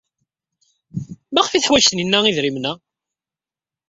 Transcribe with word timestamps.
Maɣef 1.33 1.51
ay 1.53 1.61
teḥwaj 1.61 1.83
Taninna 1.85 2.19
idrimen-a? 2.29 2.73